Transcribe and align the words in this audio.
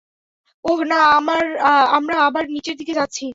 ওহ, 0.65 0.79
না, 0.91 0.97
আমরা 1.97 2.15
আবার 2.27 2.43
নিচের 2.55 2.75
দিকে 2.79 2.93
যাচ্ছি! 2.93 3.25